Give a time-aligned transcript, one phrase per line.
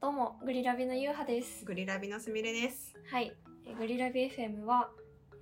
[0.00, 1.64] どうも、グリラビのゆうはです。
[1.64, 2.94] グリラビのすみれです。
[3.10, 3.32] はい。
[3.64, 4.90] えーグリラビ FM は、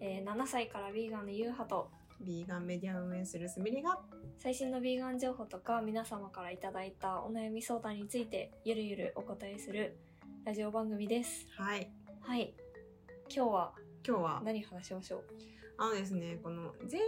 [0.01, 1.91] えー7歳からビーガンのゆうはと、
[2.21, 3.99] ビーガンメディアを運営するすみれが、
[4.39, 9.97] 最新のビーガン情報とか皆様からいただいたお悩み相談についてゆるゆるお答えする
[10.45, 11.47] ラジオ番組です。
[11.57, 11.91] はい。
[12.21, 12.53] はい。
[13.35, 13.73] 今日は
[14.07, 15.25] 今日は、何話しましょう？
[15.79, 17.01] あのですね、この前、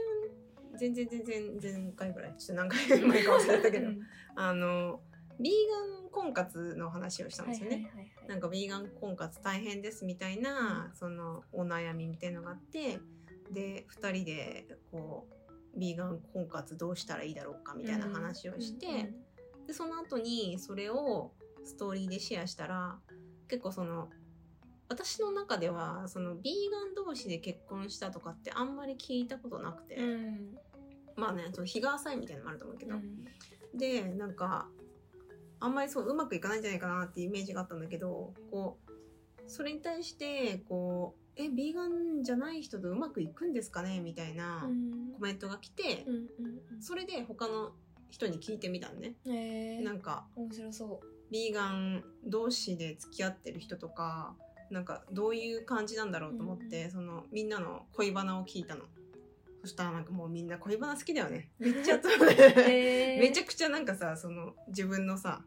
[0.78, 4.00] 全然全然前回ぐらい、ちょっと何回前か忘れたけど、うん
[4.34, 5.00] あの、
[5.40, 5.52] ビー
[6.02, 7.90] ガン婚活の話をしたんですよね。
[8.26, 13.00] なんかビーガン婚活大変ですみたいな、そのお悩みみたいのがあって、
[13.52, 15.26] で、二人でこ
[15.74, 19.12] う、ビーガン婚活どうしたらいいだろうかみたいな話をして、
[19.66, 21.32] でその後にそれを
[21.64, 22.98] ストーリーでシェアしたら
[23.48, 24.08] 結構その
[24.88, 30.58] 私の中ではそのビーガン同士で結婚したとかってあんまり聞いたことなくて、うんうん。
[31.16, 33.24] まあねその日が浅いみたいなのもあると思うけど、うん。
[33.76, 34.68] でなんか
[35.60, 38.92] あんまりそううまくいかないんじゃないかなっていうイメージがあったんだけどこう
[39.46, 44.00] それに対してこうえビーガンじゃない人とうまくいくんですかね？
[44.00, 45.12] みたいなうん。
[45.12, 46.06] コメントが来て、
[46.80, 47.72] それで他の
[48.10, 49.14] 人に聞いてみたのね。
[49.82, 54.34] なんか面白そビーガン同士で付き合ってる人とか
[54.70, 56.90] なんかどういう感じなんだろうと思って、うん。
[56.90, 58.84] そのみんなの恋バナを聞いたの
[59.66, 61.50] そしたらなんかもうみんな恋バナ好きだよね。
[61.58, 62.00] めっちゃ、う。
[62.68, 65.44] えー、めちゃくちゃなんかさその自分のさ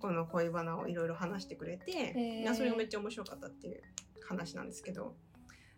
[0.00, 2.40] この恋バナをいろいろ話してくれて、ー。
[2.40, 3.80] いやそれがめっちゃ面白かったっていう
[4.24, 5.14] 話なんですけど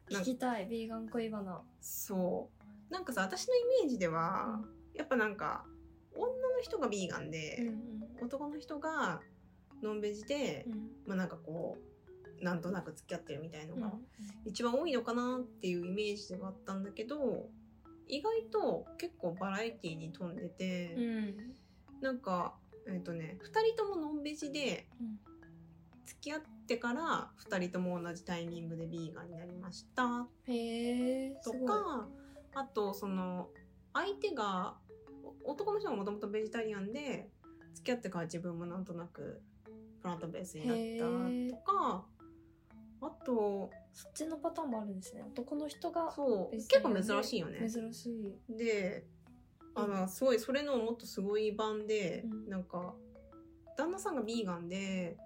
[0.09, 1.63] 聞きたい、ビーガン恋バナ。
[1.83, 2.51] そ
[2.91, 2.93] う。
[2.93, 5.67] なんかさ私のイメージでは、やっぱなんか
[6.15, 9.21] 女の人がビーガンで、うん男の人が
[9.83, 10.91] ノンベジで、うん。
[11.07, 11.77] まあなんかこ
[12.41, 13.93] うなんとなく付き合ってるみたいのうんが
[14.45, 17.49] 一番多いのかなっていうイメージではあったんだけど
[18.09, 21.37] 意外と結構バラエティに富んでて、うん
[22.01, 22.55] なんか
[22.89, 25.19] えっ、とね2人ともノンベジでうん
[26.05, 30.27] 付き合ってから2人とも同じタイミングでビーガンになりました。
[30.47, 32.09] へえとか
[32.55, 33.49] あとその
[33.93, 34.75] 相手が
[35.45, 37.29] お男の人がもともとベジタリアンで
[37.75, 39.41] 付き合ってから自分もなんとなく
[40.01, 42.05] プラントベースになったとか
[43.03, 45.23] あとそっちのパターンもあるんですね。
[45.23, 46.57] 男の人がそう。
[46.57, 47.69] 結構珍しいよね。
[47.69, 48.11] 珍し
[48.49, 48.57] い。
[48.57, 49.05] で
[49.75, 52.49] あのすごいそれのもっとすごい版で、うん。
[52.49, 52.95] なんか
[53.77, 55.17] 旦那さんがビーガンで、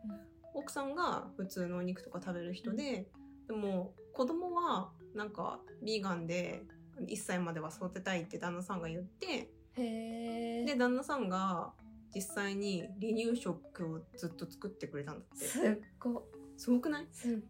[0.54, 3.08] 奥さんが普通のお肉とか食べる人で、
[3.46, 6.62] でも子供はなんかビーガンで
[7.00, 11.72] 1歳までは育てたいって旦那さんが言ってで旦那さんが
[12.14, 15.44] 実際に離乳食をずっと作ってくれたんだって。
[15.44, 16.22] すっご
[16.56, 17.06] すごくない？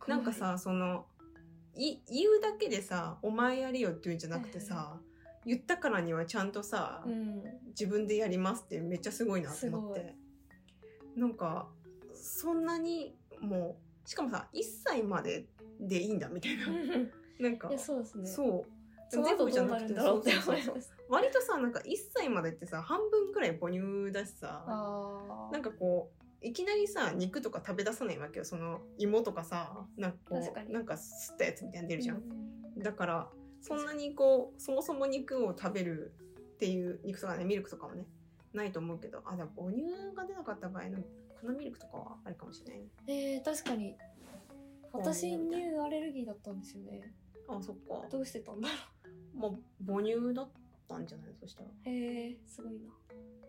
[0.09, 1.07] なんかさその
[1.75, 4.99] い言うだけでさ「お前やれよ」って言うんじゃなくてさ、
[5.45, 7.43] 言ったからにはちゃんとさ、うん。
[7.69, 10.15] 自分でやりますってめっちゃすごいなと思って。
[11.15, 11.69] なんか
[12.15, 15.47] そんなにもうしかもさ1歳まで
[15.79, 16.67] でいいんだみたいな。
[17.39, 18.29] なんかそうですね。
[18.29, 18.71] そう。
[19.09, 20.77] その後どうなるんだろうってそうそうそう
[21.09, 28.45] 割とさなんか1歳までってさ半分くらい母乳だしさあなんかこういきなりさ肉とか食べ出さないわけよ。
[28.45, 33.29] その芋とかさなんかこうなんか吸ったやつみたいなの出るじゃん、んだから
[33.61, 36.15] そんなにこうそもそも肉を食べる
[36.55, 38.07] っていう肉とかねミルクとかもね
[38.53, 39.23] ないと思うけど。
[39.25, 39.83] あでも母乳
[40.15, 40.99] が出なかった場合の
[41.41, 42.87] 粉ミルクとかはあるかもしれないね。
[43.09, 43.97] えー、確かに。
[44.93, 45.55] 私乳
[45.85, 47.13] アレルギーだったんですよね。
[47.49, 48.09] あそっか。
[48.11, 48.75] どうしてたんだろ
[49.35, 49.51] まあ
[49.87, 50.49] 母乳だっ
[50.89, 51.35] たんじゃない？
[51.39, 51.69] そしたら。
[51.69, 52.93] うへえすごいな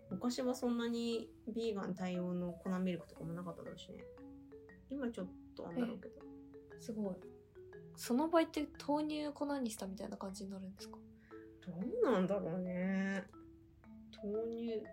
[0.10, 4.04] 昔はそんなにビーガン対応の粉ミルクとかもなかっただろうしね。
[4.90, 6.16] 今ちょっとあんだろうけど。
[6.80, 7.16] すごい。
[7.96, 10.98] その場合って豆乳粉にしたみたいな感じになるんですか？
[11.66, 13.26] どうなんだろうね。
[14.24, 14.84] 豆乳。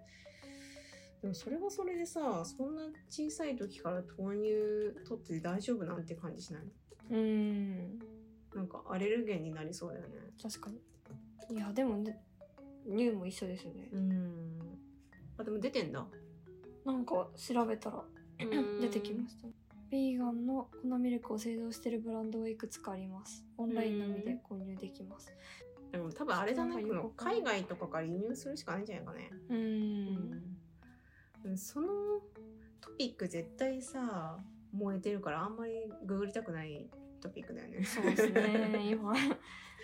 [1.23, 6.63] でもそれはそれでさそんな小さい時から豆乳取って大丈夫なんて感じしない
[7.11, 7.99] うん。
[8.55, 10.17] なんかアレルゲンになりそうだよね。
[10.43, 11.57] 確かに。
[11.57, 12.21] いやでもね
[12.87, 13.89] 乳も一緒ですよね。
[13.93, 14.54] うん
[15.39, 16.07] あでも出てんだ。
[16.85, 18.05] なんか調べたら
[18.81, 19.49] 出てきました。
[19.91, 23.45] ビーガンの粉ミルクを製造しているブランドはいくつかあります。
[23.57, 25.33] オンラインのみで購入できます。
[25.93, 26.85] でも多分あれじゃない？
[26.85, 27.37] なんかよくわかんない。
[27.43, 29.31] 海外とかから輸入するしかないんじゃないかね。
[29.49, 30.43] うん。
[31.45, 31.59] うん。
[31.59, 31.89] その
[32.81, 34.39] トピック絶対さ
[34.73, 35.73] 燃えてるからあんまり
[36.05, 36.91] ググりたくない
[37.21, 37.85] トピックだよね。
[37.85, 38.89] そうですね。
[38.91, 39.15] 今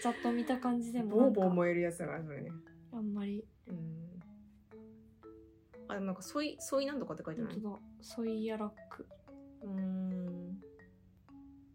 [0.03, 2.50] ざっと見た感じでもボーボー燃えるやつだからそれね。
[2.93, 3.44] あんまり。
[3.69, 4.19] うん
[5.91, 7.55] あでもなんかソイソイなんとかって書いてない？
[7.55, 7.77] 本当だ。
[8.01, 9.07] ソイヤラック。
[9.63, 10.61] うーん。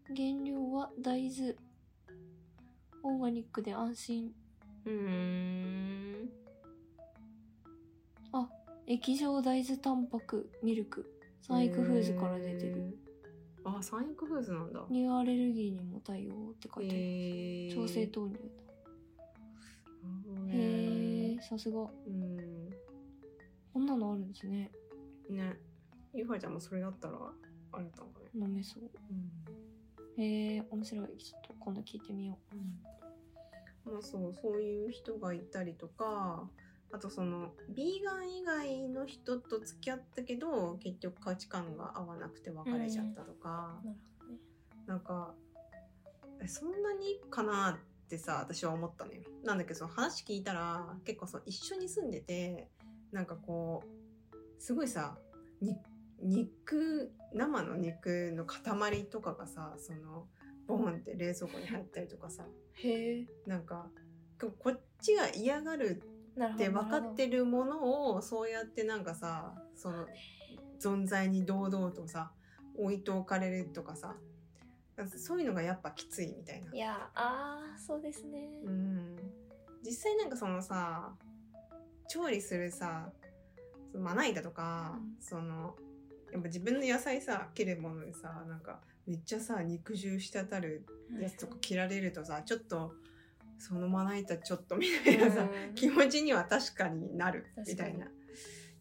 [0.08, 1.54] 原料は大豆。
[3.02, 4.32] オーガニックで安心。
[4.84, 6.30] うーん。
[8.88, 11.12] 液状大豆タンパクミルク。
[11.42, 12.96] サンイクフーズから出てる。
[13.64, 14.84] あサンイクフーズなんだ。
[14.88, 17.82] 乳アレルギーにも対応って書いてある。
[17.88, 18.44] 調整豆乳だ。
[20.04, 20.54] なるほどね。
[20.54, 21.80] へえ、さすが。
[21.80, 21.86] うん。
[21.86, 22.65] こ
[23.86, 24.70] んなのあるんですね。
[25.30, 25.56] ね
[26.12, 27.18] ゆうはちゃんもそれだったら
[27.72, 28.82] あれだったのかね飲めそう。
[28.82, 31.18] うんへえ、面白い。
[31.18, 32.38] ちょっと今度聞いてみよ
[33.84, 36.48] まあそうそういう人がいたりとか
[36.90, 44.38] あとそのビーガン以外の人と付き合ったけど結局価値観が合わなくて別れちゃったとかう。、なるほどね。
[44.86, 45.34] なんか
[46.42, 52.68] えそんなにかなってさ私は思ったのよなんだけどその話聞いたら結構そう一緒に住んでて
[53.12, 55.16] なんかこうすごいさ
[55.60, 55.76] に
[56.22, 60.26] 肉生の肉の塊とかがさその
[60.66, 62.44] ボンって冷蔵庫に入ったりとかさ
[62.82, 63.26] へえ。
[63.46, 63.86] なんか
[64.40, 66.02] ここっちが嫌がる。
[66.44, 70.06] って分かってるものをそうやってなんかさその
[70.78, 72.30] 存在に堂々とさ
[72.78, 74.16] 置いておかれるとかさ
[75.16, 76.72] そういうのがやっぱきついみたいな。
[76.72, 78.48] いや、ああ、そうですね。
[78.64, 79.16] うん、
[79.84, 81.12] 実際なんかそのさ
[82.08, 83.10] 調理するさ
[83.92, 85.16] そのまな板とか、うん。
[85.20, 85.74] その
[86.32, 90.84] やっぱ自分の野菜さ切るものでさなんかめっちゃさ肉汁滴る
[91.20, 92.92] やつとか切られるとさちょっと
[93.58, 95.74] そのまな板ちょっとみたいなさ、うん。
[95.74, 98.06] 気持ちには確かになるみたいな。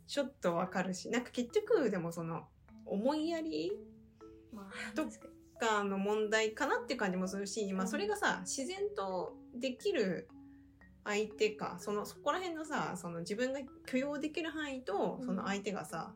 [0.07, 2.43] ちょっとわかるしなんか結局でもその
[2.85, 3.71] 思いやり
[4.53, 5.19] まあ、と確
[5.59, 7.89] かの問題かなって感じもするし、まあ、うん。
[7.89, 10.27] それがさ自然とできる
[11.05, 16.13] 相手かそのそこら辺のさその自分が許容できる範囲とうんその相手がさ、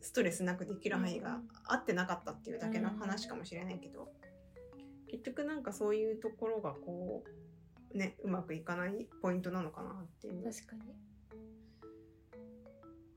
[0.00, 4.08] ストレスなくできる範囲がうん合ってなかったっていうだけの話かもしれないけど、
[5.08, 7.22] 結局なんかそういうところがこ
[7.94, 10.44] うねうまくいかないポイントなのかなっていう。
[10.44, 10.82] 確かに。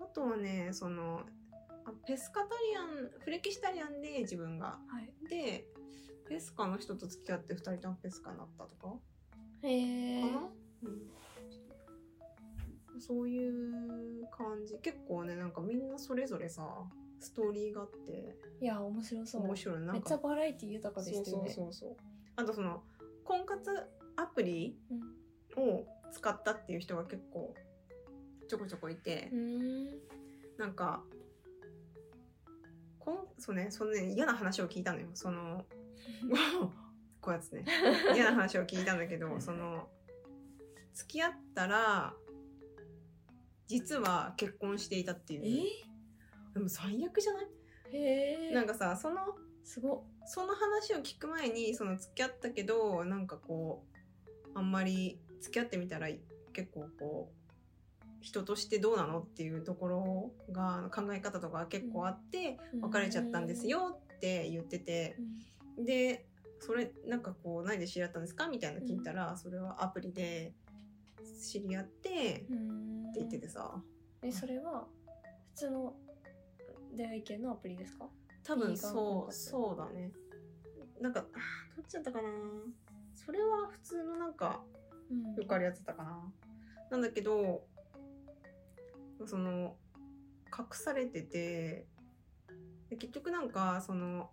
[0.02, 1.22] あとはねその
[1.86, 5.30] あペスカタリアンフレキシタリアンで自分がはい。
[5.30, 5.66] で
[6.28, 8.96] ペスカの人と付き合って2人ともペスカになったとか？
[9.64, 10.22] へえ。
[10.22, 10.50] かな、
[12.94, 14.78] うん、そういう感じ。
[14.80, 16.64] 結構ねなんかみんなそれぞれさ
[17.20, 18.36] ストーリーがあって。
[18.62, 19.44] いや、面白そう。
[19.44, 19.80] 面白い。
[19.80, 19.94] なんか。
[19.94, 21.54] めっちゃバラエティ豊かでそうそうしたよね。
[21.54, 21.96] そうそう
[22.36, 22.84] あとその
[23.24, 23.72] 婚活
[24.18, 25.64] アプリうん。
[25.64, 27.54] を使ったっていう人が結構
[28.48, 29.88] ちょこちょこいて、うーん。
[30.58, 31.04] なんか
[33.00, 35.08] こんそうねそのね嫌な話を聞いたのよ。
[35.14, 35.66] その
[37.22, 37.66] こうやつね。
[38.14, 39.88] 嫌な話を聞いたんだけど その
[40.96, 42.14] 付き合ったら
[43.68, 45.44] 実は結婚していたっていう
[46.54, 47.48] でも最悪じゃない、
[47.92, 48.54] えへえ。
[48.54, 49.18] なんかさその
[49.64, 50.04] すごっ。
[50.28, 56.08] その話を聞く前にその付き合ったけどなんかこうあんまり付き合ってみたら
[56.54, 65.18] 結構こう人としてどうなのっていうところが考え方とか結構あって別れちゃったんですよって言ってて
[65.78, 65.86] うん。
[65.86, 66.26] で
[66.60, 68.48] それなんかこう何で知り合ったんですか？
[68.48, 70.54] みたいなの聞いたら、それはアプリで
[71.52, 73.10] 知り合ってうーん。
[73.10, 73.82] って言っててさ。
[74.22, 74.88] え、それは
[75.54, 75.96] 普通の
[76.96, 78.10] 出会い系のアプリですか？
[78.44, 80.12] 多分そうそうだね。
[81.02, 81.28] なんかど
[81.82, 82.30] っちだったかな？
[83.14, 84.64] それは普通のなんか
[85.10, 85.36] うん。
[85.36, 86.34] よくあるやつだったかな。
[86.92, 87.68] なんだけど、
[89.26, 89.78] その、
[90.58, 91.88] 隠されてて、
[92.90, 94.30] で結局なんか、その、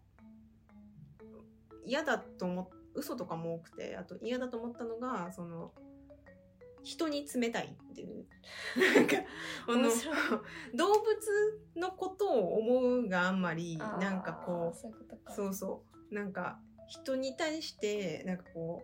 [1.84, 5.72] 嫌だと思っ、嘘とかも多くて、あと嫌だと思ったのが、その、
[6.82, 8.26] 人に冷たいっていう。
[8.94, 9.16] なんか、
[9.68, 9.90] あの
[10.74, 14.78] 動物のことを思うがあんまり、なんかこう、
[15.32, 15.54] そう。
[15.54, 16.14] そう。
[16.14, 18.82] なんか、人に対して、なんかこ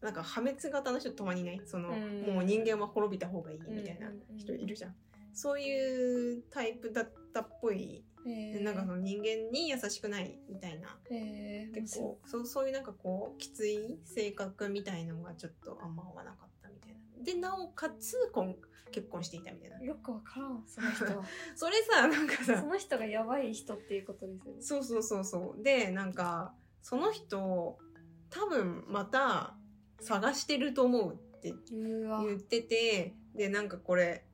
[0.00, 1.62] う、なんか破滅型の人たまにいない？
[1.64, 4.96] その、うんもう人間は滅びた方がいいみたいな人いるじゃん。
[5.32, 8.04] そういうタイプだったっぽい、
[8.62, 10.98] なんかその人間に優しくないみたいな。
[11.72, 16.51] 結構、そう、そういうなんかこう、きつい性格みたいのがちょっとあんま合わなかった。
[17.22, 18.56] で、なおかつ、婚
[18.92, 19.80] 結婚していたみたいな。
[19.80, 21.24] よくわからん、その人は。
[21.56, 24.62] それさ、なんかさそ、の人がやばい人っていうことですよね。
[24.62, 25.62] そうそうそうそう。
[25.62, 27.78] で、なんか、その人、
[28.30, 29.56] 多分また
[30.00, 31.54] 探してると思うって。
[31.72, 34.24] 言ってて、で、なんかこれ、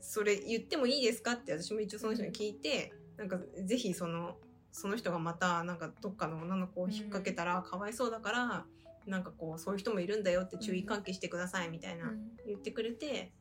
[0.00, 4.36] それ言ってもいいですかって私も一応その人に聞いて、なんかぜひその、
[4.70, 8.66] その人がまたなんかどっかの女の子を引っ掛けたらかわいそうだから、
[9.06, 13.32] なんかこうそういう人もいるんだよって注意喚起してくださいみたいなうん言ってくれて、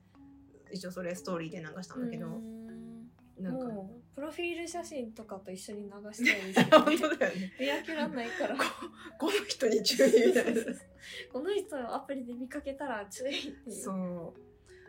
[0.71, 2.27] 一応それストーリーで流したんだけど、
[3.39, 7.53] なんか、もう、プロフィール写真とかと一緒に流したいですけど、 本当だよね。
[7.59, 8.55] 見分けらんないから。
[9.17, 10.61] この人に注意みたいな。
[11.33, 13.75] この人をアプリで見かけたら注意っていう。
[13.75, 14.35] そ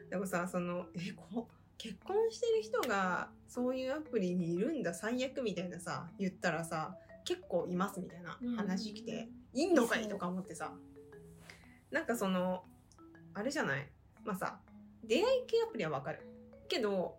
[0.07, 0.11] う。
[0.11, 1.49] でもさ、その、え、こ
[1.83, 10.73] 結婚してる人がそういうアプリにいるんだ最悪みたいなさ言ったらさ結構いますみたいな話来て、いんのかいとか思ってさ。
[11.91, 12.65] なんかその
[13.35, 13.87] あれじゃない？
[14.25, 14.59] まあさ
[15.05, 16.21] 出会い系アプリはわかる。
[16.69, 17.19] けど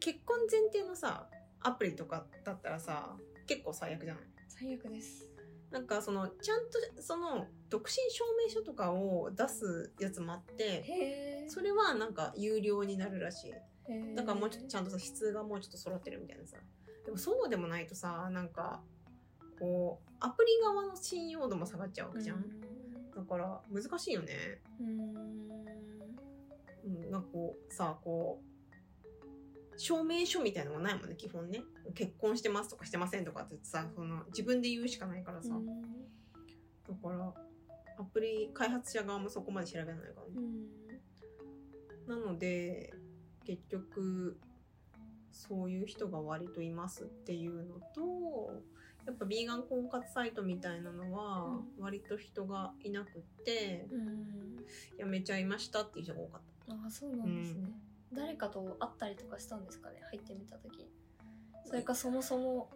[0.00, 1.26] 結婚前提のさ
[1.62, 4.22] アプリとかだったらさ結構最悪じゃない？
[4.48, 5.26] 最悪です。
[5.70, 6.60] なんかそのちゃん
[6.96, 13.54] とその独身証明書とかを出すやつもあってそれはなんか有料になるらしい。
[14.16, 16.56] だからもうちょっとちゃんとさ質がもうちょっと揃ってるみたいなさ。
[17.04, 18.80] でもそうでもないとさなんか
[19.60, 22.44] こうアプリ側の信用度も下がっちゃうわけじゃん、
[23.14, 24.62] だから難しいよね。
[24.80, 24.86] うん。
[24.88, 25.50] うん
[26.82, 31.62] うんなんかこうさこう証明書みたいなのがないもんね基本ね。
[31.94, 35.66] 結婚してますとかしてませんとかってさその自分で言うしかないからさ、うん。
[35.66, 35.72] だ
[37.02, 37.34] から
[37.98, 40.48] アプリ開発者側もそこまで調べないからね。
[42.06, 42.22] う、ん。
[42.22, 42.92] なので
[43.44, 44.38] 結局
[45.32, 48.62] そういう人が割といますっていうのと
[49.10, 54.56] やっぱビーガン婚活サイトみたいなのは割と人がいなくってうん。
[54.98, 57.68] やめちゃいましたっていう人が多かっああそうなんですね、
[58.12, 59.96] 誰かと会ったりとかしたんですかね？
[60.10, 60.88] 入ってみた時。
[61.64, 62.70] それかそもそも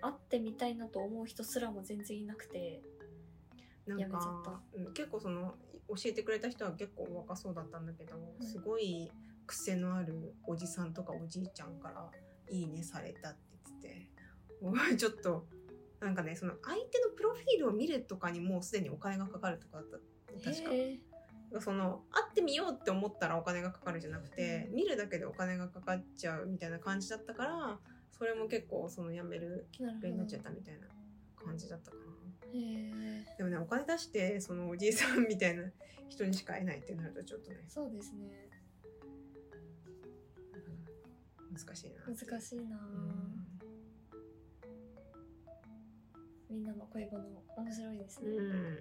[0.00, 2.82] 会ってみたいなと思う人すらも全然いなくて。
[3.86, 5.54] たなんか、うん結構その
[5.88, 8.44] 教えてくれた人は結構若そうだったんだけど、い。
[8.44, 9.12] すごい
[9.46, 12.10] 癖のあるおじさんとかおじいちゃんから
[12.50, 13.38] 「いいね」されたって
[13.68, 14.08] 言ってて
[14.60, 15.46] おいちょっと
[16.00, 19.98] なんかねその相手のプロフィールを見るとかにもうすでにお金がかかるとかだった。
[20.50, 20.70] 確か。
[21.60, 27.78] その会ってみようって思ったらお金がかかるじゃなくて、見るだけでお金がかかっちゃうみたいな感じだったから
[28.10, 30.88] それも結構その辞めるきっかけになっちゃったみたいな
[31.42, 32.02] 感じだったかな。
[33.38, 35.62] でもねお金出してそのおじいさんみたいな
[36.08, 37.64] 人にしか会えないってなるとちょっとね。
[37.68, 38.26] そうですね。
[41.52, 42.02] 難しいな。
[42.04, 43.35] 難しいな、うん
[46.50, 47.24] みんなの恋バナ
[47.56, 48.78] 面白いですね、うん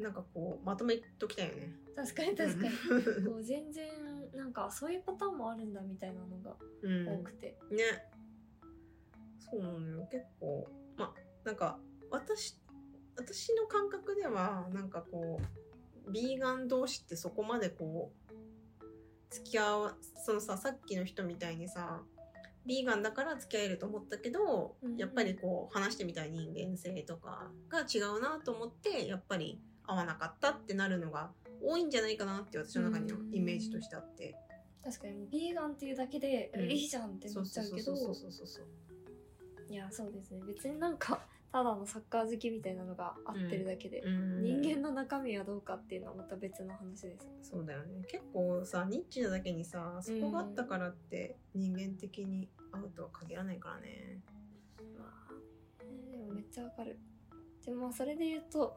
[0.00, 1.74] なんかこうまとめときたいよね。
[1.94, 3.26] 確かに確かにに。
[3.26, 3.86] こう全然
[4.34, 8.08] なんかそういうパターンもあるんだみたいなのがうん多くて、ね。
[9.50, 10.08] そうなのよ。
[10.10, 11.12] 結構、ま、
[11.44, 11.78] なんか、
[12.10, 12.58] 私、
[13.16, 15.40] 私の感覚では、なんかこ
[16.06, 22.02] う、ビーガン同士ってそこまでこう、付き合わ、そのさ、さっきの人みたいにさ、
[22.66, 31.30] ビーガンだから付き合えると思ったけど、うんやっぱりこう、話してみたい人間性とかが違うなと思って、やっぱり合わなかったってなるのが
[31.62, 34.36] 多いんじゃないかなって私の中にはイメージとしてあって。
[34.82, 37.82] 確かにビーガンっていうだけで、うんいいじゃんってなっちゃうけど。
[37.82, 38.66] そうそうそうそうそう。
[39.72, 40.40] いやそうですね。
[40.46, 41.20] 別になんか
[41.52, 44.42] ただのサッカー好きみたいなのが合ってるだけで、うん。
[44.42, 48.04] 人間の中身はどうかっていうのはまた別の話ですそうだよね。
[48.08, 54.20] 結構さニッチなだけにさそこがあったからって人間的に合うとは限らないからね。
[54.96, 55.32] まあ、
[56.12, 56.98] でもめっちゃわかる。
[57.64, 58.76] でもまあそれで言うと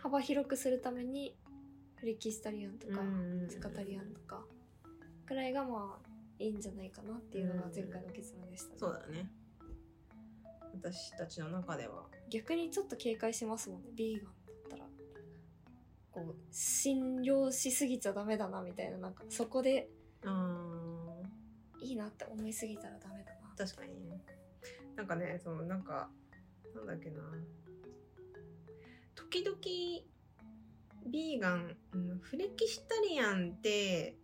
[0.00, 1.36] 幅広くするために
[1.96, 3.46] フレキスタリアンとかうん。
[3.50, 4.42] スカタリアンとか
[5.26, 9.28] くらいがまあいいんじゃないかなっていうのが前回の結論でしたね、そうだね
[10.80, 12.04] 私たちの中では。
[12.30, 13.90] 逆にちょっと警戒しますもんね。
[13.94, 14.84] ビーガンだったら。
[16.10, 19.88] こう信用しすぎちゃダメだなみたいななんかそこで
[20.24, 21.14] あ
[21.80, 23.54] いいなって思いすぎたらダメだな。
[23.56, 24.08] 確かに。
[24.08, 24.22] ね
[24.96, 26.08] なんかねそのなんか
[26.74, 27.22] なんだっけな。
[29.14, 29.56] 時々
[31.06, 34.16] ビーガン、うんフレキシタリアンって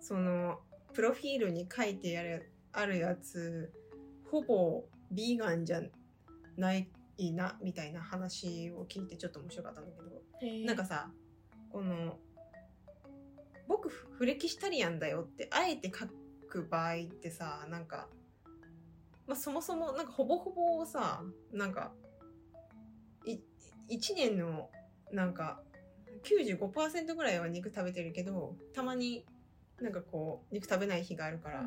[0.00, 0.60] その
[0.94, 3.72] プロフィールに書いてあるあるやつ
[4.30, 5.82] ほぼビーガンじゃ
[6.56, 6.88] ない
[7.32, 11.10] なみたいな話を聞いてちょっと面白かったんだけどなんかさ
[11.70, 12.16] この
[13.68, 16.06] 僕フレキシタリアンだよってあえて書
[16.48, 18.08] く場合ってさなんか、
[19.26, 21.92] まあ、そもそもなんかほぼほぼさなんか
[23.24, 23.38] い
[23.94, 24.70] 1年の
[25.12, 25.60] なんか
[26.24, 29.24] 95%ぐらいは肉食べてるけどたまに
[29.80, 31.64] なんかこう肉食べない日があるから、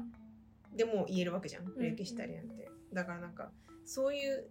[0.76, 1.66] でも言えるわけじゃん。
[1.66, 3.52] フレキシタリアンって、だからなんか
[3.86, 4.50] そういう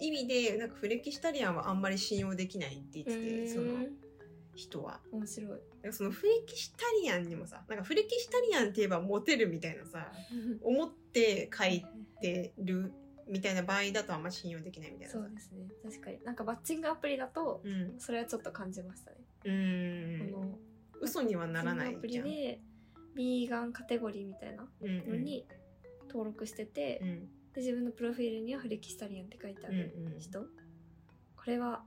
[0.00, 3.86] 意味でなんかフレキシタリアンはあんまり信用できないって言っててその
[4.54, 5.00] 人は。
[5.12, 5.50] 面白い。
[5.82, 10.10] なんかそのフレキシタリアンにもさなんかフレキシタリアンって言えばモテるみたいなさ
[10.62, 11.84] 思って書い
[12.20, 12.92] てる
[13.28, 15.18] みたいな場合だとあんま信用できないみたいなさ。
[15.18, 15.68] そうですね。
[15.82, 16.22] 確かに。
[16.24, 17.94] なんかマッチングアプリだとうん。
[17.98, 20.32] それはちょっと感じましたね、うーん。
[20.32, 20.58] この
[21.00, 22.60] 嘘にはならないアプリで
[23.14, 25.46] ビーガンカテゴリーみたいなのに
[26.08, 30.46] 登録してて、うんで自分のプロフィールにはフレキスタリアンって書いてある人、こ
[31.46, 31.82] れは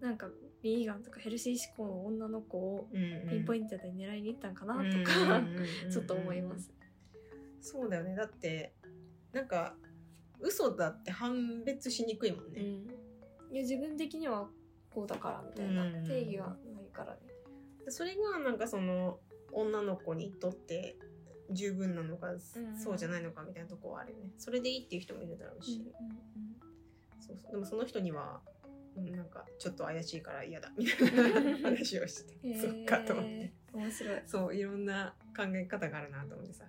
[0.00, 0.28] なんか
[0.60, 2.88] ビーガンとかヘルシー志向の女の子を
[3.30, 5.90] ピンポイントで狙いに行ったんかなとうんか、うんうんうん。
[5.90, 6.72] ちょっと思います。
[7.60, 8.16] そうだよね。
[8.16, 8.72] だって
[9.32, 9.76] なんか
[10.40, 14.48] 嘘だって判別しにくいもんね、うん、いや自分的には
[14.92, 16.04] こうだからみたいなうん。
[16.04, 17.20] 定義はないからね。
[17.88, 19.20] それがなんかその
[19.52, 20.96] 女の子にとって
[21.50, 22.40] 十分なのか、ん
[22.78, 24.30] そうじゃないのかみたいなとこはあるよね。
[24.38, 25.82] それでいいっていう人もいるだろうし、
[27.20, 27.52] そうそう。
[27.52, 28.40] でもその人には、
[28.96, 32.60] うん、なんかちょっと怪しいから嫌だみたいな話をして、へー。
[32.60, 33.52] そっかと思って。
[33.72, 34.22] 面白い。
[34.26, 36.64] そういろんな考え方があるなと思ってさ。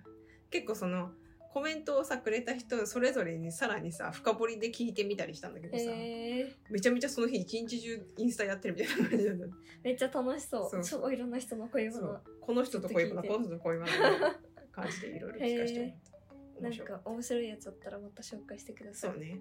[0.50, 1.10] 結構その
[1.52, 9.46] コメントをさくれた人それぞれにさらにさ深掘りで聞いてみたりしたんだけどさ、えー、めちゃめちゃその日一日中インスタやってるみたいな感じなんだ
[9.82, 10.84] めっちゃ楽しそう。
[10.84, 12.20] そう超いろんな人の恋バ。
[12.40, 14.38] この人と恋この人と恋バナ
[14.78, 19.10] みたいな感じでいろいろ聞かせてもらったなんか面白いやつあったらまた紹介してください。
[19.10, 19.38] そうね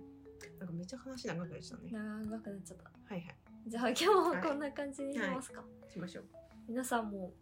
[0.59, 2.83] なんかめっちゃ話長くなっちゃったね長くなっちゃった。
[3.13, 3.35] はいはい
[3.67, 5.63] じゃあ今日はこんな感じにしますか。
[5.91, 6.25] しましょう
[6.69, 7.33] 皆さんも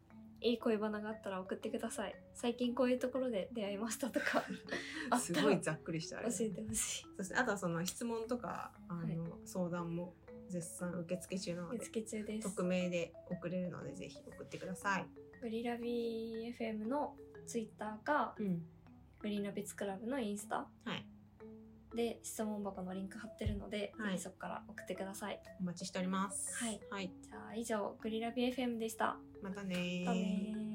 [0.41, 2.15] いい恋バナがあったら送ってください。
[2.33, 4.43] 最近こういうところで出会いましたとか
[5.19, 7.05] すごいざっくりしたあれえてほしい。
[7.17, 10.15] そしてあとはその質問とかあの、はい相談も
[10.49, 12.49] 絶賛受付中なので受付中です。
[12.49, 15.05] 匿名で送れるのでぜひ送ってください。
[15.41, 18.61] グリラビ FM のツイッターかうん。
[19.19, 21.05] グリーンラビッツクラブのインスタはい。
[21.95, 25.39] で質問箱のリンク貼ってるので、はいぜひそこから送ってください。
[25.61, 26.63] お待ちしております。
[26.63, 26.79] はい。
[26.89, 27.11] はい。
[27.21, 29.17] じゃあ以上グリラビ FM でした。
[29.41, 30.74] またねーまたねー